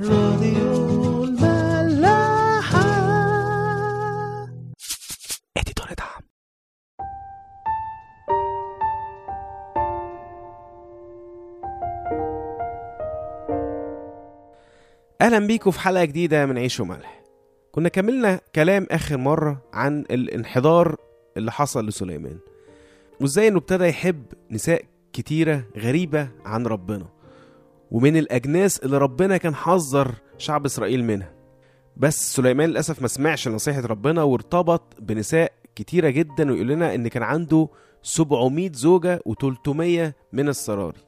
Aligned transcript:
راديو 0.00 1.24
الملاحة. 1.24 2.82
اديتور 5.56 5.86
دعم. 5.98 6.22
أهلا 15.20 15.46
بيكم 15.46 15.70
في 15.70 15.80
حلقة 15.80 16.04
جديدة 16.04 16.46
من 16.46 16.58
عيش 16.58 16.80
وملح. 16.80 17.22
كنا 17.72 17.88
كملنا 17.88 18.40
كلام 18.54 18.86
آخر 18.90 19.16
مرة 19.16 19.62
عن 19.72 20.00
الانحدار 20.00 20.96
اللي 21.36 21.52
حصل 21.52 21.86
لسليمان 21.86 22.38
وإزاي 23.20 23.48
إنه 23.48 23.58
ابتدى 23.58 23.84
يحب 23.84 24.24
نساء 24.50 24.84
كتيرة 25.12 25.64
غريبة 25.78 26.28
عن 26.44 26.66
ربنا. 26.66 27.21
ومن 27.92 28.16
الأجناس 28.16 28.78
اللي 28.78 28.98
ربنا 28.98 29.36
كان 29.36 29.54
حذر 29.54 30.14
شعب 30.38 30.64
إسرائيل 30.64 31.04
منها. 31.04 31.32
بس 31.96 32.34
سليمان 32.36 32.68
للأسف 32.68 33.02
ما 33.02 33.08
سمعش 33.08 33.48
نصيحه 33.48 33.80
ربنا 33.80 34.22
وارتبط 34.22 34.82
بنساء 35.00 35.52
كتيرة 35.74 36.10
جدا 36.10 36.50
ويقول 36.52 36.68
لنا 36.68 36.94
إن 36.94 37.08
كان 37.08 37.22
عنده 37.22 37.68
700 38.02 38.70
زوجة 38.72 39.20
و300 39.28 40.12
من 40.32 40.48
السراري. 40.48 41.00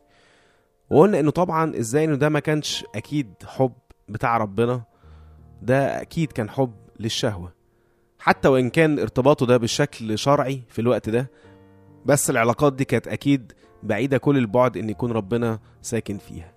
وقلنا 0.91 1.21
إنه 1.21 1.31
طبعا 1.31 1.79
إزاي 1.79 2.05
إنه 2.05 2.17
ده 2.17 2.29
ما 2.29 2.41
كانش 2.41 2.85
أكيد 2.95 3.33
حب 3.47 3.73
بتاع 4.09 4.37
ربنا. 4.37 4.83
ده 5.63 6.01
أكيد 6.03 6.33
كان 6.33 6.51
حب 6.51 6.75
للشهوة. 7.01 7.53
حتى 8.19 8.49
وإن 8.49 8.71
كان 8.71 8.99
ارتباطه 8.99 9.47
ده 9.47 9.57
بالشكل 9.57 10.19
شرعي 10.19 10.63
في 10.69 10.79
الوقت 10.79 11.09
ده 11.09 11.31
بس 12.07 12.31
العلاقات 12.31 12.73
دي 12.73 12.85
كانت 12.85 13.09
أكيد 13.09 13.53
بعيدة 13.83 14.19
كل 14.19 14.39
البعد 14.39 14.77
إن 14.77 14.91
يكون 14.91 15.13
ربنا 15.13 15.59
ساكن 15.83 16.19
فيها. 16.19 16.54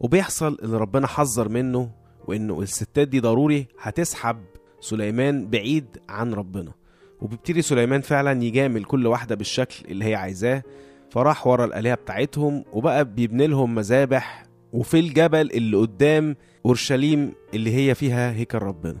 وبيحصل 0.00 0.58
ان 0.64 0.74
ربنا 0.74 1.06
حذر 1.06 1.48
منه 1.48 1.90
وإنه 2.28 2.60
الستات 2.60 3.08
دي 3.08 3.20
ضروري 3.20 3.66
هتسحب 3.80 4.36
سليمان 4.80 5.50
بعيد 5.50 5.84
عن 6.08 6.34
ربنا. 6.34 6.72
وبيبتدي 7.20 7.62
سليمان 7.62 8.00
فعلا 8.00 8.42
يجامل 8.44 8.84
كل 8.84 9.06
واحدة 9.06 9.34
بالشكل 9.34 9.84
اللي 9.88 10.04
هي 10.04 10.14
عايزاه. 10.14 10.62
فراح 11.10 11.46
ورا 11.46 11.64
الآلهة 11.64 11.94
بتاعتهم 11.94 12.64
وبقى 12.72 13.04
بيبني 13.04 13.46
لهم 13.46 13.74
مذابح 13.74 14.42
وفي 14.72 14.98
الجبل 15.00 15.50
اللي 15.50 15.76
قدام 15.76 16.36
أورشليم 16.66 17.32
اللي 17.54 17.74
هي 17.74 17.94
فيها 17.94 18.32
هيكل 18.32 18.58
ربنا. 18.58 18.98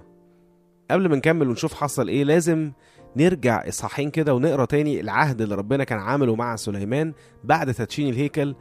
قبل 0.90 1.08
ما 1.08 1.16
نكمل 1.16 1.48
ونشوف 1.48 1.74
حصل 1.74 2.08
إيه 2.08 2.24
لازم 2.24 2.72
نرجع 3.16 3.68
إصحاحين 3.68 4.10
كده 4.10 4.34
ونقرأ 4.34 4.64
تاني 4.64 5.00
العهد 5.00 5.40
اللي 5.40 5.54
ربنا 5.54 5.84
كان 5.84 5.98
عامله 5.98 6.34
مع 6.36 6.56
سليمان 6.56 7.12
بعد 7.44 7.74
تدشين 7.74 8.08
الهيكل 8.08 8.54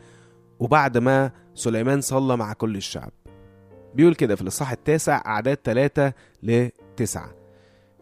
وبعد 0.59 0.97
ما 0.97 1.31
سليمان 1.59 2.01
صلى 2.01 2.37
مع 2.37 2.53
كل 2.53 2.75
الشعب. 2.75 3.11
بيقول 3.95 4.15
كده 4.15 4.35
في 4.35 4.41
الإصحاح 4.41 4.71
التاسع 4.71 5.21
أعداد 5.25 5.57
ثلاثة 5.63 6.13
لتسعة 6.43 7.35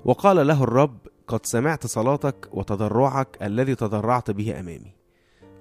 وقال 0.05 0.47
له 0.47 0.63
الرب 0.63 0.97
قد 1.27 1.45
سمعت 1.45 1.87
صلاتك 1.87 2.49
وتضرعك 2.51 3.37
الذي 3.41 3.75
تضرعت 3.75 4.31
به 4.31 4.59
أمامي. 4.59 4.93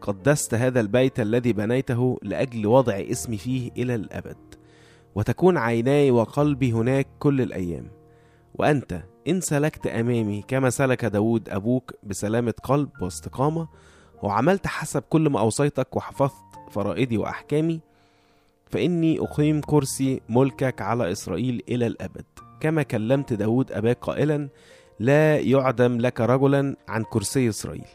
قدست 0.00 0.54
هذا 0.54 0.80
البيت 0.80 1.20
الذي 1.20 1.52
بنيته 1.52 2.18
لأجل 2.22 2.66
وضع 2.66 2.94
اسمي 2.94 3.36
فيه 3.36 3.70
إلى 3.76 3.94
الأبد. 3.94 4.54
وتكون 5.14 5.56
عيناي 5.56 6.10
وقلبي 6.10 6.72
هناك 6.72 7.06
كل 7.18 7.40
الأيام. 7.40 7.90
وأنت 8.54 9.02
إن 9.28 9.40
سلكت 9.40 9.86
أمامي 9.86 10.44
كما 10.48 10.70
سلك 10.70 11.04
داود 11.04 11.48
أبوك 11.48 11.92
بسلامة 12.02 12.54
قلب 12.62 12.90
واستقامة 13.00 13.68
وعملت 14.22 14.66
حسب 14.66 15.02
كل 15.10 15.28
ما 15.28 15.40
أوصيتك 15.40 15.96
وحفظت 15.96 16.44
فرائدي 16.70 17.18
وأحكامي 17.18 17.80
فإني 18.70 19.20
أقيم 19.20 19.60
كرسي 19.60 20.20
ملكك 20.28 20.82
على 20.82 21.12
إسرائيل 21.12 21.62
إلى 21.68 21.86
الأبد. 21.86 22.24
كما 22.60 22.82
كلمت 22.82 23.32
داود 23.32 23.72
أباك 23.72 23.98
قائلا 24.00 24.48
لا 25.00 25.38
يعدم 25.38 25.98
لك 25.98 26.20
رجلا 26.20 26.76
عن 26.88 27.04
كرسي 27.04 27.48
إسرائيل. 27.48 27.88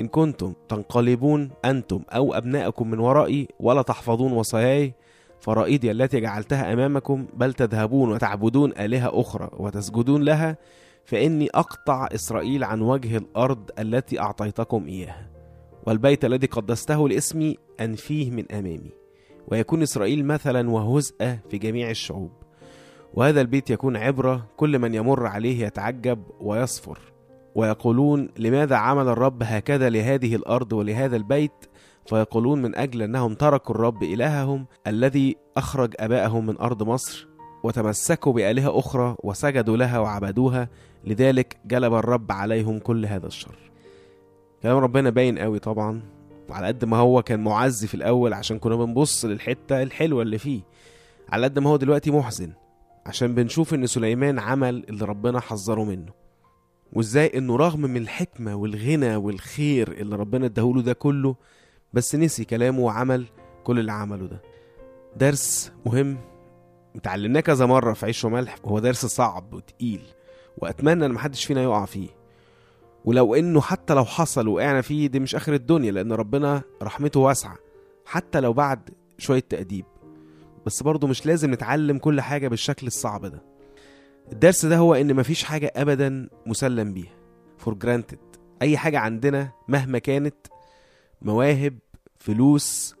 إن 0.00 0.08
كنتم 0.08 0.52
تنقلبون 0.68 1.50
أنتم 1.64 2.02
أو 2.10 2.34
أبناءكم 2.34 2.90
من 2.90 2.98
ورائي 2.98 3.48
ولا 3.60 3.82
تحفظون 3.82 4.32
وصاياي 4.32 4.94
فرائدي 5.40 5.90
التي 5.90 6.20
جعلتها 6.20 6.72
أمامكم 6.72 7.26
بل 7.34 7.54
تذهبون 7.54 8.12
وتعبدون 8.12 8.72
آلهة 8.78 9.20
أخرى 9.20 9.50
وتسجدون 9.56 10.22
لها 10.22 10.56
فإني 11.04 11.48
أقطع 11.54 12.08
إسرائيل 12.14 12.64
عن 12.64 12.80
وجه 12.80 13.16
الأرض 13.16 13.70
التي 13.78 14.20
أعطيتكم 14.20 14.86
إياها. 14.86 15.39
والبيت 15.86 16.24
الذي 16.24 16.46
قدسته 16.46 17.08
لاسمي 17.08 17.56
أنفيه 17.80 18.30
من 18.30 18.52
أمامي. 18.52 18.92
ويكون 19.48 19.82
إسرائيل 19.82 20.24
مثلا 20.24 20.70
وهزءة 20.70 21.38
في 21.50 21.58
جميع 21.58 21.90
الشعوب. 21.90 22.30
وهذا 23.14 23.40
البيت 23.40 23.70
يكون 23.70 23.96
عبرة 23.96 24.46
كل 24.56 24.78
من 24.78 24.94
يمر 24.94 25.26
عليه 25.26 25.66
يتعجب 25.66 26.22
ويصفر. 26.40 26.98
ويقولون 27.54 28.28
لماذا 28.38 28.76
عمل 28.76 29.08
الرب 29.08 29.42
هكذا 29.42 29.88
لهذه 29.88 30.36
الأرض 30.36 30.72
ولهذا 30.72 31.16
البيت؟ 31.16 31.52
فيقولون 32.06 32.62
من 32.62 32.76
أجل 32.76 33.02
أنهم 33.02 33.34
تركوا 33.34 33.74
الرب 33.74 34.02
إلههم 34.02 34.66
الذي 34.86 35.36
أخرج 35.56 35.94
أبائهم 35.98 36.46
من 36.46 36.58
أرض 36.58 36.82
مصر 36.82 37.28
وتمسكوا 37.64 38.32
بآلهة 38.32 38.78
أخرى 38.78 39.16
وسجدوا 39.24 39.76
لها 39.76 39.98
وعبدوها. 39.98 40.68
لذلك 41.04 41.56
جلب 41.66 41.94
الرب 41.94 42.32
عليهم 42.32 42.78
كل 42.78 43.06
هذا 43.06 43.26
الشر. 43.26 43.69
كلام 44.62 44.76
ربنا 44.78 45.10
باين 45.10 45.38
قوي 45.38 45.58
طبعا 45.58 46.02
وعلى 46.48 46.66
قد 46.66 46.84
ما 46.84 46.96
هو 46.96 47.22
كان 47.22 47.44
معزي 47.44 47.86
في 47.86 47.94
الأول 47.94 48.32
عشان 48.32 48.58
كنا 48.58 48.76
بنبص 48.76 49.24
للحتة 49.24 49.82
الحلوة 49.82 50.22
اللي 50.22 50.38
فيه. 50.38 50.60
على 51.28 51.44
قد 51.44 51.58
ما 51.58 51.70
هو 51.70 51.76
دلوقتي 51.76 52.10
محزن 52.10 52.52
عشان 53.06 53.34
بنشوف 53.34 53.74
إن 53.74 53.86
سليمان 53.86 54.38
عمل 54.38 54.84
اللي 54.88 55.04
ربنا 55.04 55.40
حذره 55.40 55.84
منه. 55.84 56.12
وإزاي 56.92 57.38
إنه 57.38 57.56
رغم 57.56 57.80
من 57.80 57.96
الحكمة 57.96 58.54
والغنى 58.54 59.16
والخير 59.16 59.92
اللي 59.92 60.16
ربنا 60.16 60.46
اداهوله 60.46 60.82
ده 60.82 60.92
كله 60.92 61.36
بس 61.92 62.14
نسي 62.14 62.44
كلامه 62.44 62.80
وعمل 62.80 63.26
كل 63.64 63.78
اللي 63.78 63.92
عمله 63.92 64.26
ده. 64.26 64.42
درس 65.16 65.72
مهم 65.86 66.18
اتعلمناه 66.96 67.40
كذا 67.40 67.66
مرة 67.66 67.92
في 67.92 68.06
عيش 68.06 68.24
وملح 68.24 68.56
هو 68.64 68.78
درس 68.78 69.06
صعب 69.06 69.52
وتقيل 69.54 70.02
وأتمنى 70.58 71.06
إن 71.06 71.12
محدش 71.12 71.44
فينا 71.44 71.62
يقع 71.62 71.84
فيه. 71.84 72.08
ولو 73.04 73.34
إنه 73.34 73.60
حتى 73.60 73.94
لو 73.94 74.04
حصل 74.04 74.48
وقعنا 74.48 74.80
فيه 74.80 75.06
دي 75.06 75.20
مش 75.20 75.34
آخر 75.34 75.54
الدنيا 75.54 75.90
لأن 75.92 76.12
ربنا 76.12 76.62
رحمته 76.82 77.20
واسعة 77.20 77.56
حتى 78.06 78.40
لو 78.40 78.52
بعد 78.52 78.90
شوية 79.18 79.40
تأديب. 79.48 79.84
بس 80.66 80.82
برضه 80.82 81.08
مش 81.08 81.26
لازم 81.26 81.50
نتعلم 81.50 81.98
كل 81.98 82.20
حاجة 82.20 82.48
بالشكل 82.48 82.86
الصعب 82.86 83.26
ده. 83.26 83.42
الدرس 84.32 84.66
ده 84.66 84.76
هو 84.76 84.94
إن 84.94 85.14
مفيش 85.16 85.44
حاجة 85.44 85.72
ابدا 85.76 86.28
مسلم 86.46 86.92
بيها. 86.94 87.12
for 87.58 87.74
granted 87.74 88.18
أي 88.62 88.76
حاجة 88.78 88.98
عندنا 88.98 89.52
مهما 89.68 89.98
كانت 89.98 90.34
مواهب 91.22 91.78
فلوس 92.18 92.94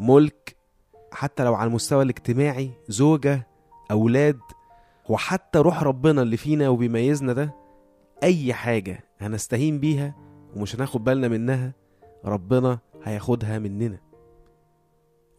ملك 0.00 0.56
حتى 1.12 1.44
لو 1.44 1.54
على 1.54 1.68
المستوى 1.68 2.02
الاجتماعي 2.02 2.70
زوجة 2.88 3.46
أولاد 3.90 4.38
وحتى 5.08 5.58
روح 5.58 5.82
ربنا 5.82 6.22
اللي 6.22 6.36
فينا 6.36 6.68
وبيميزنا 6.68 7.32
ده 7.32 7.54
أي 8.22 8.54
حاجة 8.54 9.04
هنستهين 9.20 9.78
بيها 9.80 10.14
ومش 10.56 10.76
هناخد 10.76 11.04
بالنا 11.04 11.28
منها 11.28 11.72
ربنا 12.24 12.78
هياخدها 13.04 13.58
مننا. 13.58 13.98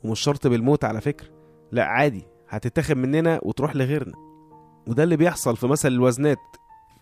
ومش 0.03 0.19
شرط 0.19 0.47
بالموت 0.47 0.83
على 0.85 1.01
فكرة 1.01 1.27
لا 1.71 1.85
عادي 1.85 2.23
هتتاخد 2.49 2.97
مننا 2.97 3.39
وتروح 3.43 3.75
لغيرنا. 3.75 4.13
وده 4.87 5.03
اللي 5.03 5.17
بيحصل 5.17 5.57
في 5.57 5.67
مثل 5.67 5.87
الوزنات 5.87 6.37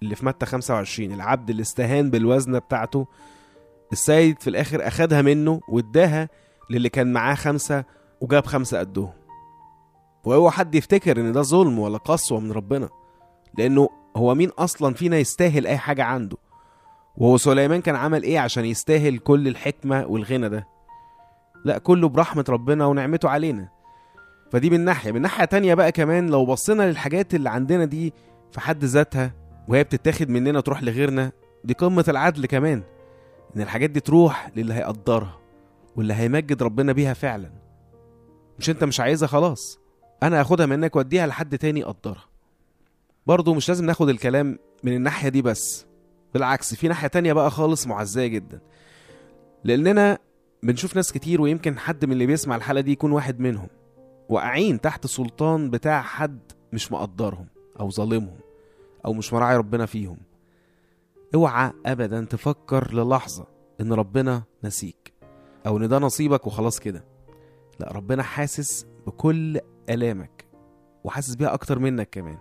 اللي 0.03 0.15
في 0.15 0.25
متى 0.25 0.45
25 0.45 1.11
العبد 1.11 1.49
اللي 1.49 1.61
استهان 1.61 2.09
بالوزنة 2.09 2.59
بتاعته 2.59 3.07
السيد 3.91 4.41
في 4.41 4.49
الآخر 4.49 4.87
أخدها 4.87 5.21
منه 5.21 5.59
واداها 5.69 6.29
للي 6.69 6.89
كان 6.89 7.13
معاه 7.13 7.35
خمسة 7.35 7.83
وجاب 8.21 8.45
خمسة 8.45 8.79
قدهم. 8.79 9.11
وهو 10.23 10.49
حد 10.51 10.75
يفتكر 10.75 11.19
إن 11.19 11.31
ده 11.31 11.41
ظلم 11.41 11.79
ولا 11.79 11.97
قسوة 11.97 12.39
من 12.39 12.51
ربنا 12.51 12.89
لأنه 13.57 13.89
هو 14.15 14.35
مين 14.35 14.49
أصلا 14.49 14.93
فينا 14.93 15.17
يستاهل 15.17 15.67
أي 15.67 15.77
حاجة 15.77 16.03
عنده؟ 16.03 16.37
وهو 17.17 17.37
سليمان 17.37 17.81
كان 17.81 17.95
عمل 17.95 18.23
إيه 18.23 18.39
عشان 18.39 18.65
يستاهل 18.65 19.17
كل 19.17 19.47
الحكمة 19.47 20.05
والغنى 20.05 20.49
ده؟ 20.49 20.67
لا 21.65 21.77
كله 21.77 22.09
برحمة 22.09 22.45
ربنا 22.49 22.85
ونعمته 22.85 23.29
علينا. 23.29 23.69
فدي 24.51 24.69
من 24.69 24.79
ناحية. 24.85 25.11
من 25.11 25.21
ناحية 25.21 25.45
تانية 25.45 25.73
بقى 25.73 25.91
كمان 25.91 26.29
لو 26.29 26.45
بصينا 26.45 26.83
للحاجات 26.83 27.35
اللي 27.35 27.49
عندنا 27.49 27.85
دي 27.85 28.13
في 28.51 28.59
حد 28.59 28.83
ذاتها 28.85 29.33
وهي 29.67 29.83
بتتاخد 29.83 30.29
مننا 30.29 30.61
تروح 30.61 30.83
لغيرنا 30.83 31.31
دي 31.63 31.73
قمة 31.73 32.05
العدل 32.07 32.45
كمان. 32.45 32.83
إن 33.55 33.61
الحاجات 33.61 33.89
دي 33.89 33.99
تروح 33.99 34.51
للي 34.55 34.73
هيقدرها 34.73 35.39
واللي 35.95 36.13
هيمجد 36.13 36.63
ربنا 36.63 36.91
بيها 36.91 37.13
فعلا. 37.13 37.51
مش 38.59 38.69
أنت 38.69 38.83
مش 38.83 38.99
عايزها؟ 38.99 39.27
خلاص. 39.27 39.79
أنا 40.23 40.39
هاخدها 40.39 40.65
منك 40.65 40.95
وأديها 40.95 41.27
لحد 41.27 41.57
تاني 41.57 41.79
يقدرها. 41.79 42.25
برضه 43.25 43.53
مش 43.53 43.69
لازم 43.69 43.85
ناخد 43.85 44.09
الكلام 44.09 44.59
من 44.83 44.93
الناحية 44.95 45.29
دي 45.29 45.41
بس 45.41 45.85
بالعكس 46.33 46.75
في 46.75 46.87
ناحية 46.87 47.07
تانية 47.07 47.33
بقى 47.33 47.51
خالص 47.51 47.87
معزية 47.87 48.27
جدا. 48.27 48.59
لأننا 49.63 50.17
بنشوف 50.63 50.95
ناس 50.95 51.11
كتير 51.11 51.41
ويمكن 51.41 51.79
حد 51.79 52.05
من 52.05 52.11
اللي 52.11 52.25
بيسمع 52.25 52.55
الحلقة 52.55 52.81
دي 52.81 52.91
يكون 52.91 53.11
واحد 53.11 53.39
منهم. 53.39 53.67
واقعين 54.29 54.81
تحت 54.81 55.07
سلطان 55.07 55.69
بتاع 55.69 56.01
حد 56.01 56.39
مش 56.73 56.91
مقدرهم 56.91 57.47
أو 57.79 57.91
ظالمهم 57.91 58.37
أو 59.05 59.13
مش 59.13 59.33
مراعي 59.33 59.57
ربنا 59.57 59.85
فيهم. 59.85 60.17
اوعى 61.35 61.71
ابدا 61.85 62.25
تفكر 62.25 62.93
للحظة 62.93 63.47
إن 63.81 63.93
ربنا 63.93 64.43
نسيك 64.63 65.13
أو 65.67 65.77
إن 65.77 65.87
ده 65.87 65.99
نصيبك 65.99 66.47
وخلاص 66.47 66.79
كده. 66.79 67.03
لا 67.79 67.91
ربنا 67.91 68.23
حاسس 68.23 68.85
بكل 69.07 69.59
آلامك 69.89 70.45
وحاسس 71.03 71.35
بيها 71.35 71.53
أكتر 71.53 71.79
منك 71.79 72.09
كمان. 72.09 72.37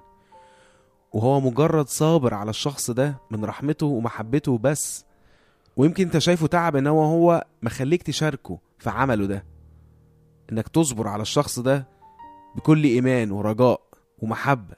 وهو 1.14 1.40
مجرد 1.40 1.88
صابر 1.88 2.34
على 2.34 2.50
الشخص 2.50 2.90
ده 2.90 3.18
من 3.30 3.44
رحمته 3.44 3.86
ومحبته 3.86 4.58
بس. 4.58 5.04
ويمكن 5.76 6.04
انت 6.04 6.18
شايفه 6.18 6.46
تعب 6.46 6.76
ان 6.76 6.86
هو 6.86 7.04
هو 7.04 7.46
مخليك 7.62 8.02
تشاركه 8.02 8.58
في 8.78 8.90
عمله 8.90 9.26
ده. 9.26 9.44
انك 10.52 10.68
تصبر 10.68 11.08
على 11.08 11.22
الشخص 11.22 11.58
ده 11.58 11.88
بكل 12.56 12.84
ايمان 12.84 13.30
ورجاء 13.30 13.80
ومحبة. 14.18 14.76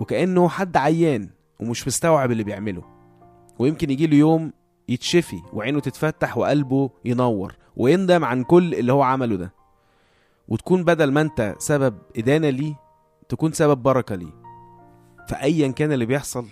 وكأنه 0.00 0.48
حد 0.48 0.76
عيان 0.76 1.30
ومش 1.60 1.86
مستوعب 1.86 2.30
اللي 2.30 2.44
بيعمله. 2.44 2.82
ويمكن 3.58 3.90
يجي 3.90 4.06
له 4.06 4.16
يوم 4.16 4.52
يتشفي 4.88 5.42
وعينه 5.52 5.80
تتفتح 5.80 6.38
وقلبه 6.38 6.90
ينور 7.04 7.54
ويندم 7.76 8.24
عن 8.24 8.44
كل 8.44 8.74
اللي 8.74 8.92
هو 8.92 9.02
عمله 9.02 9.36
ده. 9.36 9.52
وتكون 10.48 10.84
بدل 10.84 11.12
ما 11.12 11.20
انت 11.20 11.54
سبب 11.58 11.98
إدانة 12.16 12.50
ليه 12.50 12.74
تكون 13.28 13.52
سبب 13.52 13.82
بركة 13.82 14.14
ليه. 14.14 14.41
فايا 15.28 15.68
كان 15.68 15.92
اللي 15.92 16.06
بيحصل 16.06 16.46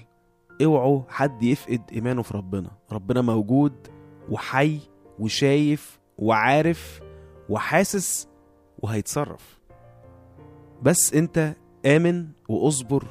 اوعوا 0.62 1.02
حد 1.08 1.43
يفقد 1.43 1.82
إيمانه 1.93 2.22
في 2.22 2.37
ربنا. 2.37 2.70
ربنا 2.93 3.20
موجود 3.20 3.72
وحي 4.31 4.78
وشايف 5.19 5.99
وعارف 6.19 7.00
وحاسس 7.49 8.28
وهيتصرف. 8.78 9.61
بس 10.82 11.14
أنت 11.14 11.56
آمن 11.87 12.26
واصبر 12.49 13.05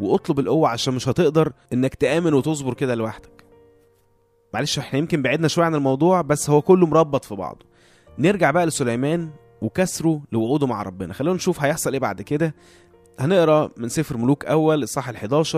واطلب 0.00 0.38
القوة 0.38 0.68
عشان 0.68 0.94
مش 0.94 1.08
هتقدر 1.08 1.52
إنك 1.72 1.94
تآمن 1.94 2.34
وتصبر 2.34 2.74
كده 2.74 2.94
لوحدك. 2.94 3.44
معلش 4.54 4.78
إحنا 4.78 4.98
يمكن 4.98 5.22
بعدنا 5.22 5.48
شوية 5.48 5.64
عن 5.66 5.74
الموضوع 5.74 6.20
بس 6.20 6.50
هو 6.50 6.62
كله 6.62 6.86
مربط 6.86 7.24
في 7.24 7.34
بعضه. 7.34 7.66
نرجع 8.18 8.50
بقى 8.50 8.66
لسليمان 8.66 9.30
وكسره 9.62 10.22
لوعوده 10.32 10.66
مع 10.66 10.82
ربنا. 10.82 11.12
خلونا 11.12 11.36
نشوف 11.36 11.62
هيحصل 11.62 11.92
إيه 11.92 12.00
بعد 12.00 12.22
كده. 12.22 12.54
هنقرأ 13.18 13.70
من 13.76 13.88
سفر 13.88 14.16
ملوك 14.16 14.44
أول 14.44 14.82
الصح 14.82 15.12
ال11 15.12 15.56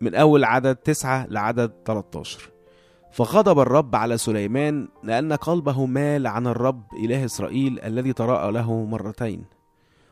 من 0.00 0.14
أول 0.14 0.44
عدد 0.44 0.76
9 0.76 1.26
لعدد 1.26 1.72
13 1.86 2.50
فغضب 3.12 3.58
الرب 3.60 3.96
على 3.96 4.18
سليمان 4.18 4.88
لأن 5.02 5.32
قلبه 5.32 5.86
مال 5.86 6.26
عن 6.26 6.46
الرب 6.46 6.84
إله 7.04 7.24
إسرائيل 7.24 7.80
الذي 7.80 8.12
تراءى 8.12 8.52
له 8.52 8.84
مرتين 8.84 9.44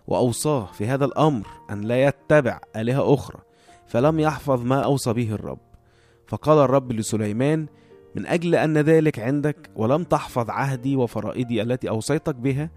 وأوصاه 0.07 0.67
في 0.73 0.87
هذا 0.87 1.05
الأمر 1.05 1.47
أن 1.71 1.81
لا 1.81 2.07
يتبع 2.07 2.61
آلهة 2.77 3.15
أخرى 3.15 3.39
فلم 3.87 4.21
يحفظ 4.21 4.65
ما 4.65 4.81
أوصى 4.81 5.13
به 5.13 5.33
الرب. 5.33 5.59
فقال 6.27 6.59
الرب 6.59 6.93
لسليمان 6.93 7.67
من 8.15 8.27
أجل 8.27 8.55
أن 8.55 8.79
ذلك 8.79 9.19
عندك 9.19 9.71
ولم 9.77 10.05
تحفظ 10.05 10.51
عهدي 10.51 10.97
وفرائدي 10.97 11.63
التي 11.63 11.89
أوصيتك 11.89 12.35
بها 12.35 12.71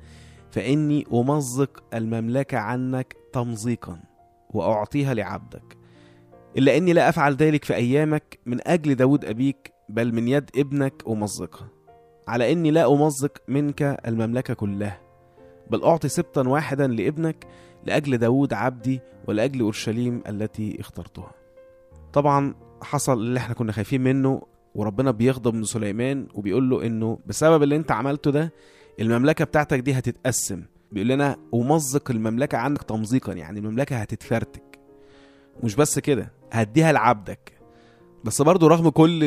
فإني 0.51 1.06
أمزق 1.13 1.84
المملكة 1.94 2.58
عنك 2.58 3.16
تمزيقا 3.36 4.00
وأعطيها 4.50 5.14
لعبدك 5.14 5.78
إلا 6.58 6.78
إني 6.78 6.94
لا 6.94 7.10
أفعل 7.10 7.36
ذلك 7.36 7.64
في 7.66 7.76
أيامك 7.76 8.40
من 8.46 8.68
أجل 8.68 8.96
داود 8.96 9.26
أبيك 9.26 9.74
بل 9.90 10.14
من 10.16 10.28
يد 10.28 10.50
ابنك 10.58 11.04
أمزقها. 11.08 11.68
على 12.28 12.52
إني 12.52 12.72
لا 12.72 12.92
أمزق 12.94 13.38
منك 13.48 13.82
المملكة 14.08 14.54
كلها 14.54 15.02
بل 15.70 15.84
أعطي 15.84 16.08
سبطا 16.08 16.48
واحدا 16.48 16.88
لابنك 16.88 17.46
لأجل 17.86 18.18
داود 18.18 18.54
عبدي 18.54 19.00
ولأجل 19.28 19.60
أورشليم 19.62 20.24
التي 20.30 20.80
اخترتها. 20.80 21.32
طبعا 22.14 22.56
حصل 22.82 23.14
اللي 23.14 23.40
إحنا 23.40 23.54
كنا 23.54 23.72
خايفين 23.72 24.02
منه 24.02 24.42
وربنا 24.76 25.12
بيغضب 25.12 25.54
من 25.54 25.64
سليمان 25.64 26.28
وبيقول 26.34 26.70
له 26.70 26.86
إنه 26.86 27.20
بسبب 27.26 27.64
اللي 27.64 27.76
أنت 27.76 27.92
عملته 27.92 28.32
ده 28.32 28.54
المملكة 29.00 29.46
بتاعتك 29.46 29.80
دي 29.80 29.94
هتتقسم. 29.94 30.64
بيقول 30.96 31.10
لنا 31.10 31.38
أمزق 31.54 32.12
المملكة 32.12 32.58
عنك 32.58 32.84
تمزيقا 32.84 33.34
يعني 33.34 33.60
المملكة 33.60 33.96
هتتفرتك. 33.98 34.80
مش 35.64 35.76
بس 35.76 36.00
كده 36.00 36.32
هديها 36.52 36.92
لعبدك. 36.92 37.60
بس 38.24 38.42
برضو 38.42 38.68
رغم 38.68 38.90
كل 38.90 39.24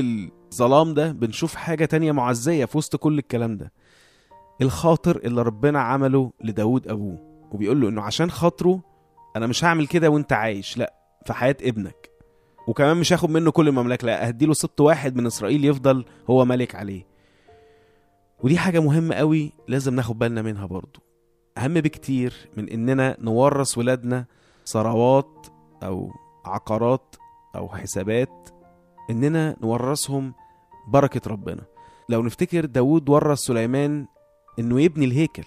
الظلام 0.53 0.95
ده 0.95 1.13
بنشوف 1.13 1.55
حاجة 1.55 1.85
تانية 1.85 2.13
معزية 2.13 2.65
في 2.65 2.79
وسط 2.79 2.97
كل 2.97 3.19
الكلام 3.19 3.57
ده. 3.57 3.73
الخاطر 4.63 5.17
اللي 5.17 5.43
ربنا 5.43 5.81
عمله 5.81 6.33
لداود 6.45 6.89
أبوه. 6.89 7.19
وبيقول 7.53 7.81
له 7.81 7.89
إنه 7.89 8.03
عشان 8.03 8.31
خاطره 8.31 8.83
أنا 9.37 9.47
مش 9.47 9.65
هعمل 9.65 9.87
كده 9.87 10.11
وأنت 10.11 10.33
عايش 10.33 10.79
لأ 10.79 10.95
في 11.27 11.33
حياة 11.33 11.57
ابنك. 11.63 12.11
وكمان 12.69 12.97
مش 12.97 13.13
هاخد 13.13 13.31
منه 13.31 13.51
كل 13.51 13.69
المملكة 13.69 14.07
لأ 14.07 14.29
هديله 14.29 14.53
سبط 14.55 14.81
واحد 14.81 15.17
من 15.17 15.27
إسرائيل 15.27 15.65
يفضل 15.65 16.05
هو 16.31 16.45
ملك 16.45 16.75
عليه. 16.75 17.07
ودي 18.43 18.59
حاجة 18.59 18.81
مهمة 18.81 19.15
قوي 19.15 19.53
لازم 19.69 19.95
ناخد 19.95 20.19
بالنا 20.19 20.43
منها 20.43 20.67
برضو. 20.67 21.08
أهم 21.59 21.75
بكتير 21.75 22.35
من 22.57 22.69
إننا 22.69 23.17
نورث 23.21 23.79
ولادنا 23.79 24.25
ثروات 24.67 25.47
أو 25.83 26.13
عقارات 26.45 27.17
أو 27.57 27.69
حسابات 27.69 28.49
إننا 29.11 29.57
نورثهم 29.63 30.35
بركة 30.89 31.31
ربنا. 31.31 31.63
لو 32.09 32.23
نفتكر 32.23 32.65
داود 32.65 33.09
ورث 33.09 33.39
سليمان 33.39 34.07
إنه 34.59 34.81
يبني 34.81 35.05
الهيكل 35.05 35.45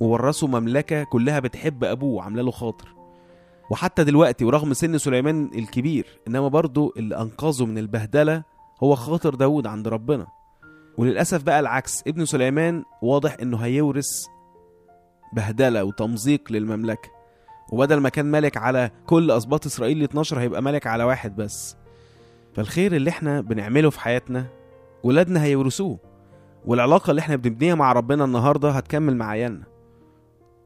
وورثه 0.00 0.46
مملكة 0.46 1.04
كلها 1.04 1.40
بتحب 1.40 1.84
أبوه 1.84 2.22
عاملة 2.22 2.42
له 2.42 2.50
خاطر. 2.50 2.94
وحتى 3.70 4.04
دلوقتي 4.04 4.44
ورغم 4.44 4.72
سن 4.72 4.98
سليمان 4.98 5.50
الكبير 5.54 6.06
إنما 6.28 6.48
برضه 6.48 6.92
اللي 6.96 7.16
أنقذه 7.20 7.66
من 7.66 7.78
البهدلة 7.78 8.42
هو 8.82 8.94
خاطر 8.94 9.34
داود 9.34 9.66
عند 9.66 9.88
ربنا. 9.88 10.26
وللأسف 10.98 11.42
بقى 11.42 11.60
العكس 11.60 12.02
ابن 12.06 12.24
سليمان 12.24 12.84
واضح 13.02 13.36
إنه 13.42 13.56
هيورث 13.56 14.26
بهدلة 15.34 15.84
وتمزيق 15.84 16.52
للمملكة. 16.52 17.08
وبدل 17.72 17.96
ما 18.00 18.08
كان 18.08 18.26
ملك 18.30 18.56
على 18.56 18.90
كل 19.06 19.30
أسباط 19.30 19.66
إسرائيل 19.66 19.98
ال 19.98 20.02
12 20.04 20.40
هيبقى 20.40 20.62
ملك 20.62 20.86
على 20.86 21.04
واحد 21.04 21.36
بس. 21.36 21.76
فالخير 22.54 22.96
اللي 22.96 23.10
إحنا 23.10 23.40
بنعمله 23.40 23.90
في 23.90 24.00
حياتنا 24.00 24.46
ولادنا 25.02 25.42
هيورثوه 25.42 25.98
والعلاقة 26.66 27.10
اللي 27.10 27.20
إحنا 27.20 27.36
بنبنيها 27.36 27.74
مع 27.74 27.92
ربنا 27.92 28.24
النهاردة 28.24 28.70
هتكمل 28.70 29.16
مع 29.16 29.28
عيالنا. 29.28 29.64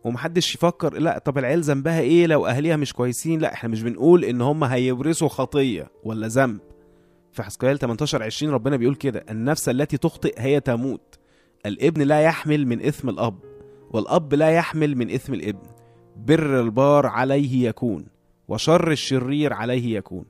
ومحدش 0.04 0.54
يفكر 0.54 0.98
لا 0.98 1.18
طب 1.18 1.38
العيال 1.38 1.62
ذنبها 1.62 2.00
إيه 2.00 2.26
لو 2.26 2.46
أهاليها 2.46 2.76
مش 2.76 2.92
كويسين؟ 2.92 3.40
لا 3.40 3.52
إحنا 3.52 3.70
مش 3.70 3.82
بنقول 3.82 4.24
إن 4.24 4.40
هم 4.40 4.64
هيورثوا 4.64 5.28
خطية 5.28 5.90
ولا 6.04 6.26
ذنب. 6.26 6.58
في 7.32 7.42
حسقيال 7.42 7.78
18 7.78 8.22
20 8.22 8.52
ربنا 8.52 8.76
بيقول 8.76 8.94
كده 8.94 9.24
النفس 9.30 9.68
التي 9.68 9.96
تخطئ 9.96 10.34
هي 10.38 10.60
تموت. 10.60 11.18
الابن 11.66 12.02
لا 12.02 12.20
يحمل 12.20 12.66
من 12.66 12.82
إثم 12.86 13.08
الأب. 13.08 13.38
والأب 13.90 14.34
لا 14.34 14.50
يحمل 14.50 14.96
من 14.96 15.10
إثم 15.10 15.34
الابن 15.34 15.68
بر 16.16 16.60
البار 16.60 17.06
عليه 17.06 17.68
يكون 17.68 18.06
وشر 18.48 18.90
الشرير 18.92 19.52
عليه 19.52 19.96
يكون. 19.96 20.24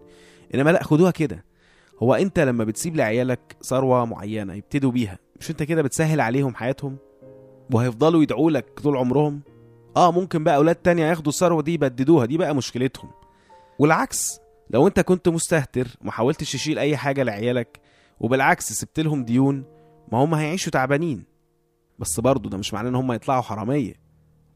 إنما 0.54 0.70
لا 0.70 0.82
خدوها 0.82 1.10
كده. 1.10 1.44
هو 2.02 2.14
أنت 2.14 2.38
لما 2.38 2.64
بتسيب 2.64 2.96
لعيالك 2.96 3.56
ثروة 3.62 4.04
معينة 4.04 4.54
يبتدوا 4.54 4.90
بيها 4.90 5.18
مش 5.40 5.50
أنت 5.50 5.62
كده 5.62 5.82
بتسهل 5.82 6.20
عليهم 6.20 6.54
حياتهم؟ 6.54 6.96
وهيفضلوا 7.72 8.22
يدعوا 8.22 8.50
لك 8.50 8.80
طول 8.82 8.96
عمرهم؟ 8.96 9.40
آه 9.96 10.12
ممكن 10.12 10.44
بقى 10.44 10.56
أولاد 10.56 10.74
تانية 10.74 11.06
ياخدوا 11.06 11.32
الثروة 11.32 11.62
دي 11.62 11.74
يبددوها 11.74 12.26
دي 12.26 12.38
بقى 12.38 12.54
مشكلتهم. 12.54 13.10
والعكس 13.78 14.40
لو 14.70 14.86
أنت 14.86 15.00
كنت 15.00 15.28
مستهتر 15.28 15.88
ما 16.02 16.10
حاولتش 16.10 16.52
تشيل 16.52 16.78
أي 16.78 16.96
حاجة 16.96 17.22
لعيالك 17.22 17.80
وبالعكس 18.20 18.72
سبت 18.72 19.00
لهم 19.00 19.24
ديون 19.24 19.64
ما 20.12 20.18
هم 20.24 20.34
هيعيشوا 20.34 20.72
تعبانين. 20.72 21.24
بس 21.98 22.20
برضه 22.20 22.50
ده 22.50 22.58
مش 22.58 22.74
معناه 22.74 22.90
إن 22.90 22.94
هم 22.94 23.12
يطلعوا 23.12 23.42
حرامية. 23.42 23.94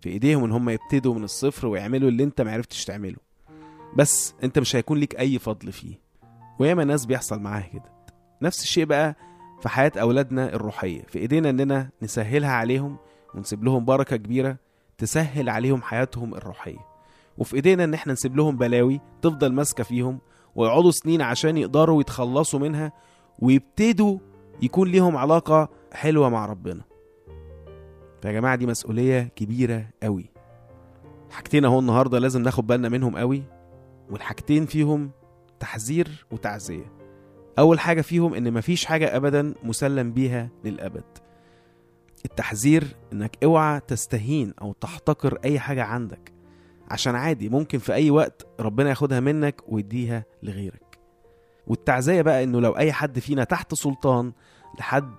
في 0.00 0.08
إيديهم 0.08 0.44
إن 0.44 0.52
هم 0.52 0.70
يبتدوا 0.70 1.14
من 1.14 1.24
الصفر 1.24 1.66
ويعملوا 1.66 2.08
اللي 2.08 2.24
أنت 2.24 2.40
معرفتش 2.40 2.84
تعمله. 2.84 3.16
بس 3.96 4.34
أنت 4.44 4.58
مش 4.58 4.76
هيكون 4.76 4.98
ليك 4.98 5.18
أي 5.18 5.38
فضل 5.38 5.72
فيه. 5.72 6.00
وياما 6.58 6.84
ناس 6.84 7.06
بيحصل 7.06 7.40
معاها 7.40 7.66
كده. 7.72 7.92
نفس 8.42 8.62
الشيء 8.62 8.84
بقى 8.84 9.16
في 9.62 9.68
حياة 9.68 9.92
أولادنا 9.96 10.54
الروحية. 10.54 11.02
في 11.02 11.18
إيدينا 11.18 11.50
إننا 11.50 11.90
نسهلها 12.02 12.50
عليهم 12.50 12.96
ونسيب 13.34 13.64
لهم 13.64 13.84
بركة 13.84 14.16
كبيرة 14.16 14.56
تسهل 14.98 15.48
عليهم 15.48 15.82
حياتهم 15.82 16.34
الروحية. 16.34 16.86
وفي 17.38 17.56
إيدينا 17.56 17.84
إن 17.84 17.94
إحنا 17.94 18.12
نسيب 18.12 18.36
لهم 18.36 18.56
بلاوي 18.56 19.00
تفضل 19.22 19.52
ماسكة 19.52 19.84
فيهم 19.84 20.18
ويقعدوا 20.54 20.90
سنين 20.90 21.22
عشان 21.22 21.56
يقدروا 21.56 22.00
يتخلصوا 22.00 22.60
منها 22.60 22.92
ويبتدوا 23.38 24.18
يكون 24.62 24.88
ليهم 24.88 25.16
علاقة 25.16 25.68
حلوة 25.92 26.28
مع 26.28 26.46
ربنا. 26.46 26.82
فيا 28.22 28.32
جماعة 28.32 28.56
دي 28.56 28.66
مسؤولية 28.66 29.22
كبيرة 29.36 29.86
قوي. 30.02 30.30
حاجتين 31.30 31.64
أهو 31.64 31.78
النهاردة 31.78 32.18
لازم 32.18 32.42
ناخد 32.42 32.66
بالنا 32.66 32.88
منهم 32.88 33.16
قوي 33.16 33.42
والحاجتين 34.10 34.66
فيهم 34.66 35.10
تحذير 35.60 36.26
وتعزية. 36.30 36.92
أول 37.58 37.80
حاجة 37.80 38.00
فيهم 38.00 38.34
إن 38.34 38.52
مفيش 38.52 38.84
حاجة 38.84 39.16
أبدا 39.16 39.54
مسلم 39.62 40.12
بيها 40.12 40.48
للأبد. 40.64 41.04
التحذير 42.24 42.84
إنك 43.12 43.44
أوعى 43.44 43.80
تستهين 43.80 44.54
أو 44.62 44.72
تحتقر 44.72 45.38
أي 45.44 45.60
حاجة 45.60 45.84
عندك 45.84 46.32
عشان 46.90 47.14
عادي 47.14 47.48
ممكن 47.48 47.78
في 47.78 47.94
أي 47.94 48.10
وقت 48.10 48.46
ربنا 48.60 48.88
ياخدها 48.88 49.20
منك 49.20 49.62
ويديها 49.68 50.24
لغيرك. 50.42 50.98
والتعزية 51.66 52.22
بقى 52.22 52.44
إنه 52.44 52.60
لو 52.60 52.76
أي 52.76 52.92
حد 52.92 53.18
فينا 53.18 53.44
تحت 53.44 53.74
سلطان 53.74 54.32
لحد 54.78 55.14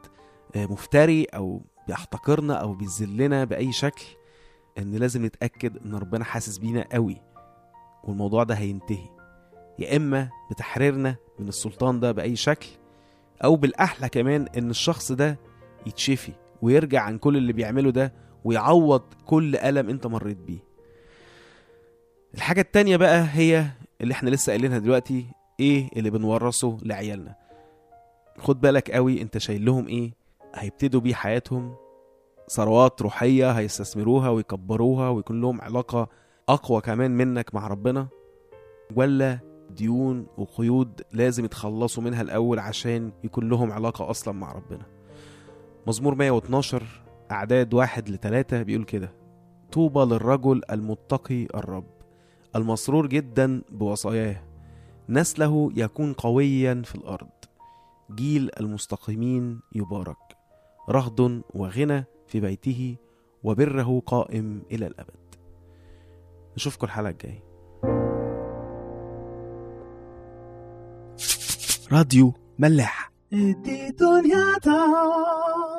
آه، 0.55 0.65
مفتري 0.65 1.23
أو 1.23 1.61
بيحتقرنا 1.87 2.53
أو 2.53 2.73
بيذلنا 2.73 3.43
بأي 3.43 3.71
شكل 3.71 4.03
إن 4.77 4.95
لازم 4.95 5.25
نتأكد 5.25 5.77
إن 5.85 5.95
ربنا 5.95 6.23
حاسس 6.23 6.57
بينا 6.57 6.87
قوي 6.91 7.21
والموضوع 8.03 8.43
ده 8.43 8.55
هينتهي. 8.55 9.09
يا 9.79 9.95
إما 9.97 10.29
بتحريرنا 10.51 11.15
من 11.39 11.47
السلطان 11.47 11.99
ده 11.99 12.11
بأي 12.11 12.35
شكل 12.35 12.67
أو 13.43 13.55
بالأحلى 13.55 14.09
كمان 14.09 14.47
إن 14.57 14.69
الشخص 14.69 15.11
ده 15.11 15.37
يتشفي 15.85 16.31
ويرجع 16.61 17.01
عن 17.01 17.17
كل 17.17 17.37
اللي 17.37 17.53
بيعمله 17.53 17.91
ده 17.91 18.13
ويعوض 18.43 19.01
كل 19.25 19.55
ألم 19.55 19.89
أنت 19.89 20.07
مريت 20.07 20.37
بيه. 20.37 20.59
الحاجة 22.35 22.61
التانية 22.61 22.97
بقى 22.97 23.27
هي 23.31 23.65
اللي 24.01 24.11
إحنا 24.13 24.29
لسه 24.29 24.51
قايلينها 24.51 24.77
دلوقتي 24.77 25.25
إيه 25.59 25.89
اللي 25.95 26.09
بنورثه 26.09 26.77
لعيالنا؟ 26.81 27.35
خد 28.37 28.61
بالك 28.61 28.91
قوي 28.91 29.21
أنت 29.21 29.37
شايل 29.37 29.65
لهم 29.65 29.87
إيه؟ 29.87 30.11
هيبتدوا 30.55 31.01
بيه 31.01 31.13
حياتهم. 31.13 31.75
ثروات 32.49 33.01
روحية 33.01 33.51
هيستثمروها 33.51 34.29
ويكبروها 34.29 35.09
ويكون 35.09 35.41
لهم 35.41 35.61
علاقة 35.61 36.07
أقوى 36.49 36.81
كمان 36.81 37.11
منك 37.11 37.55
مع 37.55 37.67
ربنا. 37.67 38.07
ولا 38.95 39.39
ديون 39.69 40.27
وقيود 40.37 41.01
لازم 41.11 41.45
يتخلصوا 41.45 42.03
منها 42.03 42.21
الأول 42.21 42.59
عشان 42.59 43.11
يكون 43.23 43.49
لهم 43.49 43.71
علاقة 43.71 44.09
أصلا 44.09 44.33
مع 44.33 44.51
ربنا. 44.51 44.85
مزمور 45.87 46.15
112 46.15 46.83
أعداد 47.31 47.73
واحد 47.73 48.09
لتلاتة 48.09 48.63
بيقول 48.63 48.83
كده 48.83 49.13
طوبى 49.71 49.99
للرجل 49.99 50.61
المتقي 50.71 51.43
الرب 51.55 51.93
المسرور 52.55 53.07
جدا 53.07 53.61
بوصاياه. 53.69 54.43
نسله 55.09 55.71
يكون 55.75 56.13
قويا 56.13 56.81
في 56.85 56.95
الأرض. 56.95 57.29
جيل 58.15 58.51
المستقيمين 58.59 59.61
يبارك. 59.75 60.17
رغد 60.89 61.43
وغنى 61.53 62.05
في 62.27 62.39
بيته 62.39 62.95
وبره 63.43 64.01
قائم 64.05 64.63
إلى 64.71 64.87
الأبد. 64.87 65.35
نشوفكم 66.57 66.85
الحلقة 66.85 67.09
الجاية. 67.09 67.43
راديو 71.91 72.33
ملاح. 72.59 73.11
دي 73.31 73.89
دنيا 73.89 74.57
تعم 74.61 75.72